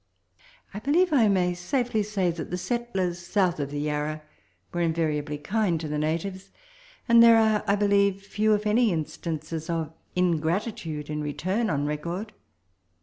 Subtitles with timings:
[0.73, 4.23] I believe I may safely say that the settlers south of the Yarra
[4.73, 6.49] were invariably kind to the natives,
[7.07, 12.33] and there are, I believe, few if any instances of ingratitude in return on record.